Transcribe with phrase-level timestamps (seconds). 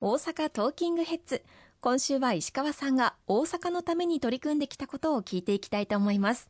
[0.00, 1.42] 大阪トーキングヘッズ。
[1.80, 6.48] 今週は石川さんが大阪のために取り組んできたことを聞いていきたいと思います。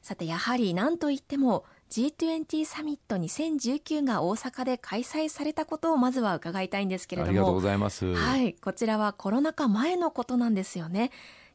[0.00, 7.30] さてやはり何といっても G20 サミット2019が大阪で開催されたことをまずは伺いたいんですけれども。
[7.30, 8.14] ありがとうございます。
[8.14, 11.10] はいこちらはコロナ禍前のことなんですよね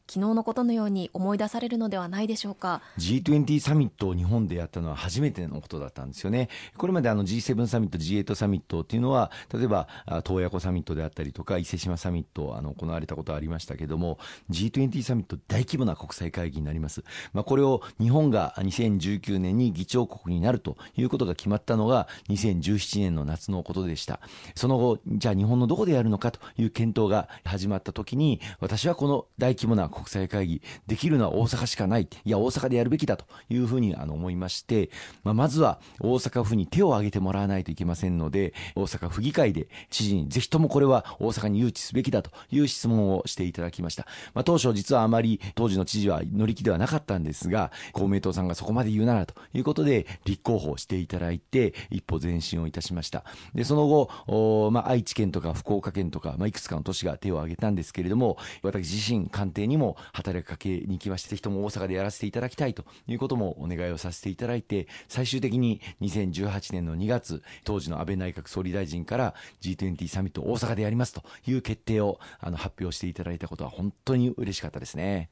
[0.06, 2.82] 昨日のことのように思い出されるのではないでしょうか。
[2.98, 6.50] G20 サミットを日本でやったのは初めてのことだったんですよね。
[6.76, 9.88] これまであの G7 サミット G8 サミットっていうのは例えば
[10.24, 14.18] 洞爺湖サミットであったりとか伊勢志摩サミットあの行われたことはありましたけれども
[14.50, 17.02] G20 サミット大規模な国際会議になります、
[17.32, 24.20] まあ、これを日本が2019年に議長国になるということが決まったのが2017年の夏のことでした。
[24.54, 32.08] その後じゃあ日本のどこでやるのかという検討が始まった時に私はこの大規模な国際会議できるのは大阪しかない。
[32.24, 34.90] いや大阪でやるべきだというふうにあの思いまして、
[35.22, 53.24] まあ、まずは大阪府に手を挙げてもらわないといけませんので大阪府議会で知事にぜひともこれは大阪に誘致すべきだという質問をしていただきました、まあ、当初実はあまり当時の知事は乗り気ではなかったんですが公明党さんがそこまで言うならということで立候補していただいて一歩前進をいたしました。
[53.54, 75.30] でその後、まあ、愛知県とか福岡県とか、まあ、いくつかの都市が手を挙げたんですけれども私自身官邸にもも働きかけに行きまして、ぜひとも大阪でやらせていただきたいということもお願いをさせていただいて、最終的に2018年の2月、当時の安倍内閣総理大臣から G20 サミット大阪でやりますという決定をあの発表していただいたことは本当に嬉しかったですね。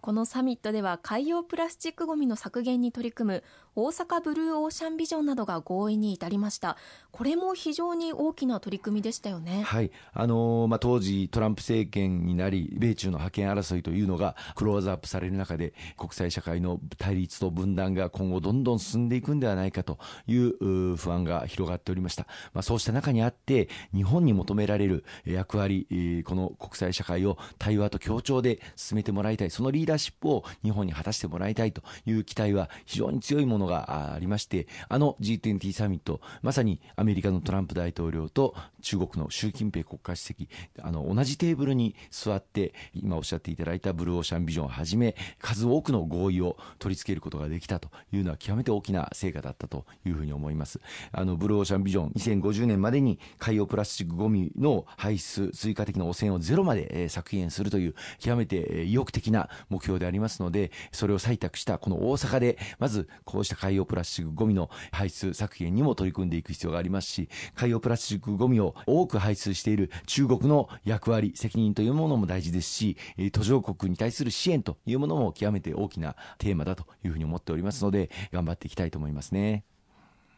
[0.00, 6.76] このサミットでは海洋プラスチックごみの削減に取り組む大阪ブルーオーシャンビジョンなどが合意に至りました。
[7.12, 9.62] これも非常に大きな取り組みでしたよね。
[9.62, 9.90] はい。
[10.12, 29.50] あのー、まあ、当時トランプ政権になり米中の覇権争いというのがクローズアップされる中で国際社会の対立と分断が今後どんどん進んでいくんではないかという不安が広がっておりました、まあ、そうした中にあって日本に求められる役割この国際社会を対話と協調で進めてもらいたい。
[29.50, 40.48] そのリーダーシップを日本に果たしてもらいたいという期待は非常に強いものがありまして、あの G20 サミット、まさにアメリカのトランプ大統領と中国の習近平国家主席、
[40.80, 50.80] あの同じテーブルに座って、今おっしゃっていただいたブルーオーシャンビジョンをはじめ、数多くの合意を取り付けることができたというのは極めて大きな成果だったというふうに思います。
[51.12, 72.96] あのブルーオーシャンビジョン、2050年までに海洋プラスチックごみの排出、追加的な汚染をゼロまで削減するという極めて意欲的な目目標でありますので、それを採択したこの大阪で、まずこうした海洋プラスチックごみの排出削減にも取り組んでいく必要がありますし、海洋プラスチックごみを多く排出している中国の役割、責任というものも大事ですし、
[73.32, 79.64] 途上国に対する支援というものも極めて大きなテーマだというふうに思っておりますので、頑張っていきたいと思いますね。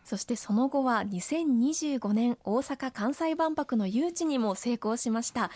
[0.04, 5.50] そしてその後は2025年大阪・関西万博の誘致にも成功しました。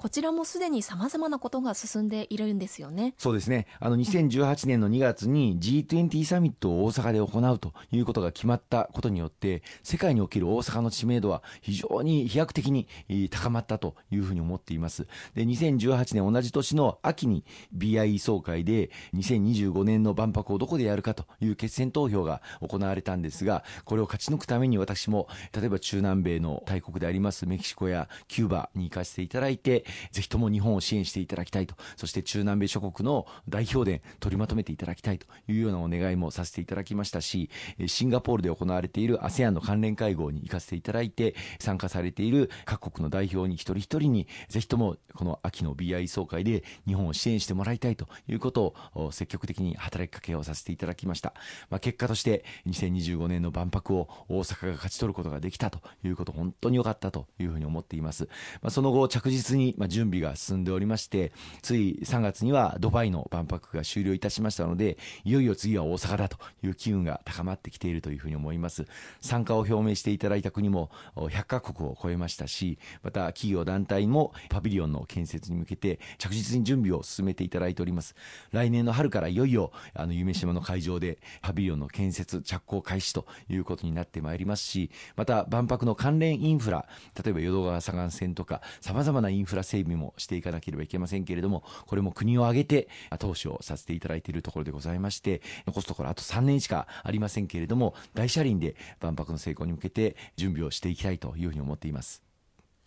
[0.00, 3.12] こちらもすでにさまざまなことが進んでいるんですよね。
[3.18, 3.66] そうですね。
[3.80, 12.88] あの2018年の2月に G20 サミットを大阪で行うということが決まったことによって世界における大阪の知名度は非常に飛躍的に
[13.28, 15.06] 高まったというふうに思っています。
[15.34, 17.44] で2018年同じ年の秋に
[17.76, 37.50] BIE 総会で2025年の万博をどこでやるかという決選投票が行われたんですがこれを勝ち抜くために私も例えば中南米の大国でありますメキシコやキューバに行かせていただいてぜひとも日本を支援していただきたいと、そして中南米諸国の代表で取りまとめていただきたいというようなお願いもさせていただきましたし、
[37.86, 51.34] シンガポールで行われている ASEAN の関連会合に行かせていただいて、参加されている各国の代表に一人一人に、ぜひともこの秋の BI 総会で日本を支援してもらいたいということを積極的に働きかけをさせていただきました。
[51.70, 58.28] まあ、結果として2025年の万博を大阪が勝ち取ることができたということ、本当に良かったというふうに思っています。
[58.62, 61.32] まあ、その後着実に、まあ、準備が進んでおりまして
[61.62, 68.86] つい3月にはドバイの万博が終了いたしましたのでいよいよ次は大阪だという機運が高まってきているというふうに思います。
[69.22, 78.14] 参加を表明していただいた国も100カ国を超えましたしまた企業団体もパビリオンの建設に向けて着実に準備を進めていただいております。
[78.52, 86.86] 来年の春からいよいよあの夢島の会場でパビリオンの建設着工開始ということになってまいりますしまた万博の関連インフラ
[87.24, 92.88] 例えば淀川左岸線とかさまざまなインフラ整備もしていかなければいけませんけれども、これも国を挙げて
[93.18, 102.22] 投資をさせていただいているところでございまして、残すところあと3年しかありませんけれども、大車輪で万博の成功に向けて準備をしていきたいというふうに思っています。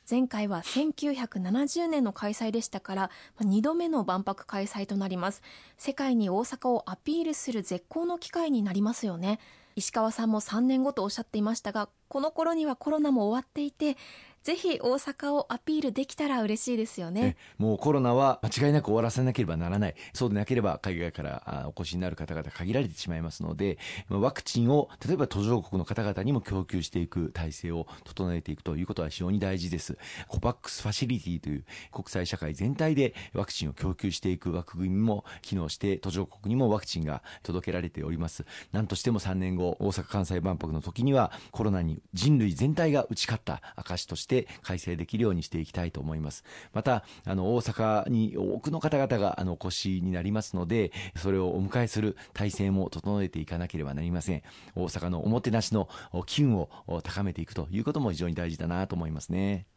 [0.09, 5.41] 前回は1970年の開催でしたから2度目の万博開催となります
[5.77, 9.39] 世界に大阪をアピールする絶好の機会になりますよね
[9.75, 13.97] 石川さんも3年後とおっしゃっていましたがこの頃にはコロナも終わっていて
[14.43, 17.37] ぜひ大阪をアピールできたら嬉しいですよね。
[17.57, 19.95] もうコロナは間違いなく終わらせなければならない。
[20.13, 23.77] そうでなければ海外からお越しになる方々限られてしまいますので、
[24.09, 29.97] ワクチンを例えば途上国の方々にも供給していく体制を整えていくということは非常に大事です。
[30.27, 38.45] コバックスファシリティという国際社会全体でワクチンを供給していく枠組みも機能して途上国にもワクチンが届けられております。
[38.73, 46.43] 何としても3年後、大阪・関西万博の時にはコロナに人類全体が打ち勝った証として開催できるようにしていきたいと思います。
[46.73, 54.43] また、あの、大阪に多くの方々があの、お越しになりますので、それをお迎えする体制も整えていかなければなりません。
[54.75, 55.87] 大阪のおもてなしの
[56.25, 56.69] 機運を
[57.03, 59.67] 高めていくということも非常に大事だなと思いますね。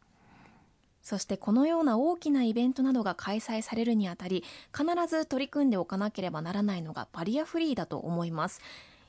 [1.01, 4.43] そしてこのような大きなイベントなどが開催されるにあたり、
[4.77, 8.61] 必ず取り組んでおかなければならないのがバリアフリーだと思います。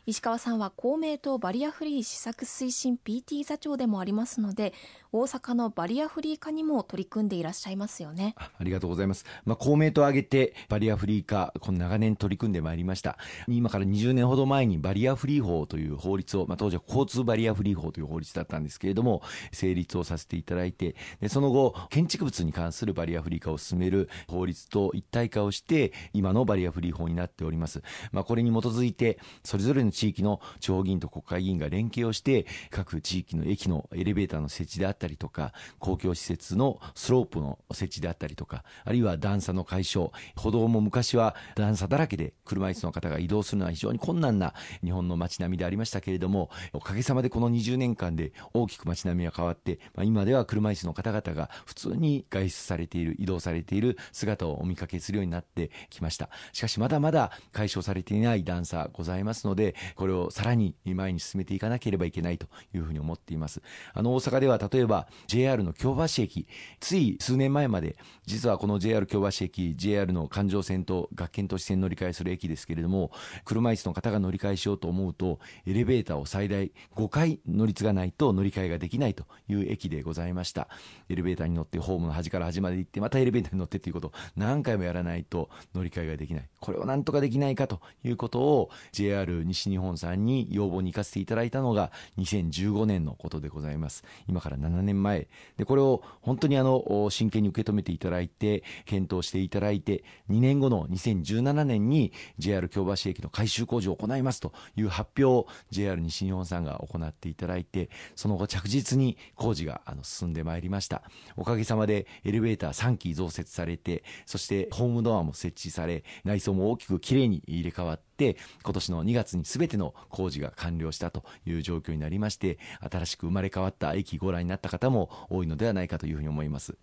[0.08, 4.72] 石川さんは公明党バリアフリー施策推進 PT 座長でもありますので
[5.12, 8.34] 大阪のバリアフリー化にも取り組んでいらっしゃいますよね。
[8.38, 13.18] ありがとうございます、まあ、公明党を挙げてバリアフリー化この長年取り組んでまいりました。
[13.48, 19.20] 今から20年ほど前にバリアフリー法という法律を、まあ、当時は交通バリアフリー法という法律だったんですけれども
[19.52, 44.54] 成立をさせていただいてでその後建築物に関するバリアフリー化を進める法律と一体化をして今のバリアフリー法になっております、まあ、これに基づいてそれぞれの地域の地方議員と国会議員が連携をして、各地域の駅のエレベーターの設置であったりとか、公共施設のスロープの設置であったりとか、あるいは段差の解消、歩道も昔は段差だらけで車椅子の方が移動するのは非常に困難な
[44.84, 56.30] 日本の街並みでありましたけれども、おかげさまでこの20年間で大きく街並みは変わって、まあ、今では車椅子の方々が普通に外出されている、移動されている姿をお見かけするようになってきました。
[56.52, 63.62] しかしまだまだ解消されていない段差ございますので、これをさらに前に進めていかなければいけないというふうに思っています。
[63.94, 66.46] あの、大阪では例えば JR の京橋駅、
[66.80, 67.96] つい数年前まで、
[68.26, 73.10] 実はこの JR 京橋駅、JR の環状線と学研都市線乗り換えする駅ですけれども、
[73.44, 80.68] 車椅子の方が乗り換えしようと思うと、エレベーターを最大5回乗り継がないと乗り換えができないという駅でございました。
[81.08, 86.48] エレベーターに乗ってホームの端から端まで行って、またエレベーターに乗ってということを何回もやらないと乗り換えができない。
[86.60, 94.04] これをなんとかできないかということを JR 西日本さんに要望に行かせていただいたのが2015年のことでございます。
[94.28, 95.28] 今から7年前。
[95.56, 111.02] で、これを本当にあの、真剣に受け止めていただいて、検討していただいて、2年後の2017年に JR 京橋駅の改修工事を行いますという発表を JR 西日本さんが行っていただいて、その後着実に工事があの進んでまいりました。
[111.36, 122.58] おかげさまでエレベーター3基増設されて、そしてホームドアも設置され、内装も大きくきれいに入れ替わって、って今年の2月に全ての工事が完了したという状況になりまして
[122.90, 126.76] 新しく生まれ変わった駅ご覧になった方も多いのではないかというふうに思います。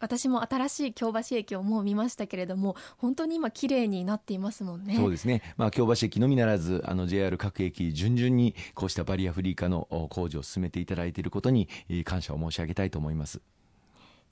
[0.00, 4.96] 私も新しい京橋駅をもう見ましたけれども本当に今綺麗になっていますもんね。
[4.96, 11.68] そうですね、まあ、京橋駅のみならずあの JR 各駅順々にこうしたバリアフリー化の工事を進めていただいていることに
[12.04, 13.40] 感謝を申し上げたいと思います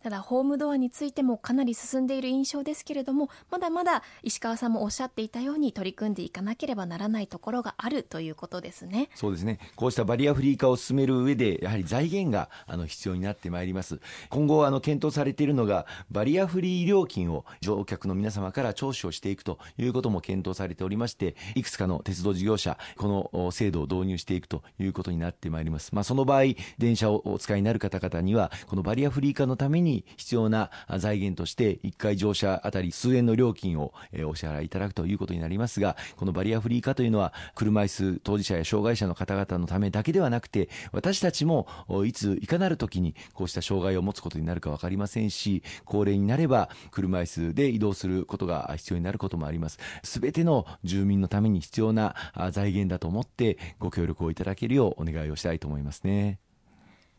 [0.03, 9.09] ただホームドアについてもかなり進んでいる印象ですけれどもまだまだ石川さんもおっしゃっていたように取り組んでいかなければならないところがあるということですね。
[9.15, 9.61] そうですね。
[9.77, 14.01] こうしたバリアフリー化を進める上でやはり財源があの必要になってまいります。
[14.29, 25.94] 今後あの検討されているのがバリアフリー料金を乗客の皆様から聴取をしていくということも検討されておりましていくつかの鉄道事業者この制度を導入していくということになってまいります。
[25.94, 33.93] まあその場合電車をお使いになる方々にはこのバリアフリー化のためにに必要な財源として1回乗車あたり数円の料金を
[34.27, 41.67] お支払いいただくということになりますがこのバリアフリー化というのは車椅子当事者や障害者の方々のためだけではなくて私たちも
[42.06, 52.15] いついかなる時にこうした障害を持つことになるか分かりませんし高齢になれば車椅子で移動することが必要になることもあります全ての住民のために必要な
[52.51, 56.39] 財源だと思ってご協力をいただけるようお願いをしたいと思いますね。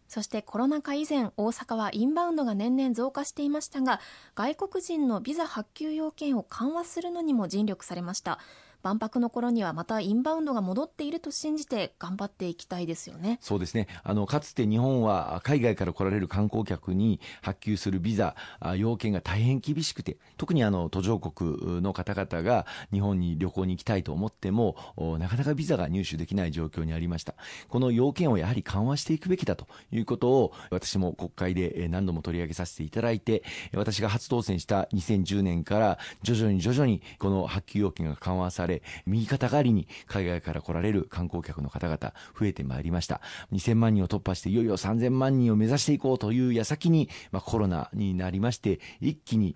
[0.08, 4.00] そしてコロナ禍以前大阪はインバウンドが年々増加していましたが
[4.36, 8.40] 外国人のビザ発給要件を緩和するのにも尽力されました。
[8.84, 13.40] 万博の頃にはまたインバウンドが戻っていると信じて頑張っていきたいですよね。
[13.42, 13.88] そうですね。
[14.04, 18.36] あのかつて日本は海外から来られる観光客に発給するビザ
[18.76, 24.76] 要件が大変厳しくて特にあの途上国の方々が日本に旅行に行きたいと思っても
[25.20, 27.36] なかなかビザが入手できない状況にありました。
[27.70, 43.22] この要件をやはり緩和していくべきだということを私も国会で何度も取り上げさせていただいて私が初当選した2010年から徐々に徐々にこの発給要件が緩和されれ、右肩上がりに海外から来られる観光客の方々増えてまいりました。
[43.52, 49.56] 2000万人を突破していよいよ3000万人を目指していこうという矢先に、まあ、コロナになりまして、一気に、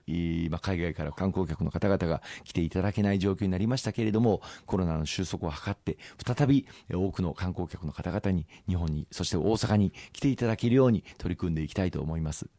[0.50, 12.50] まあ、海外から観光客の方々が来ていただけない状況になりましたけれども、コロナの収束を図って、再び多くの観光客の方々に日本に、そして大阪に来ていただけるように取り組んでいきたいと思います。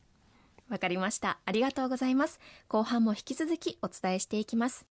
[0.69, 1.39] わかりました。
[1.45, 2.41] ありがとうございます。
[2.69, 4.98] 後半も引き続きお伝えしていきます。